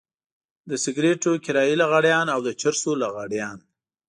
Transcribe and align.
د 0.69 0.71
سګرټو 0.83 1.31
کرايي 1.45 1.75
لغړيان 1.81 2.27
او 2.35 2.39
د 2.47 2.49
چرسو 2.61 2.91
لغړيان. 3.03 3.57